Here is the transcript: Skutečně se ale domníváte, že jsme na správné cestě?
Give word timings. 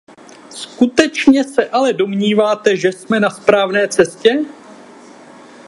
Skutečně 0.51 1.43
se 1.43 1.69
ale 1.69 1.93
domníváte, 1.93 2.77
že 2.77 2.91
jsme 2.91 3.19
na 3.19 3.29
správné 3.29 3.87
cestě? 3.87 4.45